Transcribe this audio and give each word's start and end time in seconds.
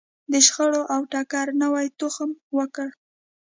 د 0.31 0.33
شخړو 0.47 0.81
او 0.93 1.01
ټکر 1.11 1.45
نوی 1.61 1.87
تخم 1.99 2.29
وکره. 2.57 2.91